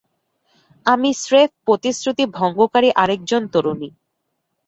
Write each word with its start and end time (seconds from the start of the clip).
আমি 0.85 1.09
স্রেফ 1.15 1.49
প্রতিশ্রুতি 1.65 2.23
ভঙ্গকারী 2.37 2.89
আরেকজন 2.95 3.43
তরুণী। 3.53 3.89